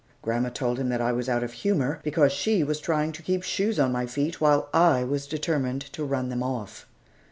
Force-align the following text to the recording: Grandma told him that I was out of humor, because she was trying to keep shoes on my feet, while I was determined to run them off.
Grandma 0.23 0.49
told 0.49 0.79
him 0.79 0.89
that 0.89 0.99
I 0.99 1.11
was 1.11 1.29
out 1.29 1.43
of 1.43 1.53
humor, 1.53 1.99
because 2.01 2.31
she 2.31 2.63
was 2.63 2.79
trying 2.79 3.11
to 3.11 3.21
keep 3.21 3.43
shoes 3.43 3.79
on 3.79 3.91
my 3.91 4.07
feet, 4.07 4.41
while 4.41 4.67
I 4.73 5.03
was 5.03 5.27
determined 5.27 5.81
to 5.93 6.03
run 6.03 6.29
them 6.29 6.41
off. 6.41 6.87